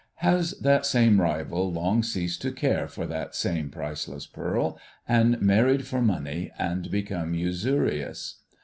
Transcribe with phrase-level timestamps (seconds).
[0.25, 5.85] Has that same rival long ceased to care for that same priceless pearl, and married
[5.85, 8.39] for money, and become usurious?